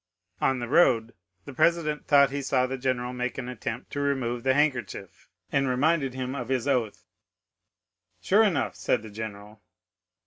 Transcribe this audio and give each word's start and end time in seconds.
On 0.41 0.57
the 0.57 0.67
road 0.67 1.13
the 1.45 1.53
president 1.53 2.07
thought 2.07 2.31
he 2.31 2.41
saw 2.41 2.65
the 2.65 2.75
general 2.75 3.13
make 3.13 3.37
an 3.37 3.47
attempt 3.47 3.91
to 3.91 3.99
remove 3.99 4.41
the 4.41 4.55
handkerchief, 4.55 5.29
and 5.51 5.67
reminded 5.69 6.15
him 6.15 6.33
of 6.33 6.49
his 6.49 6.67
oath. 6.67 7.05
"Sure 8.19 8.41
enough," 8.41 8.75
said 8.75 9.03
the 9.03 9.11
general. 9.11 9.61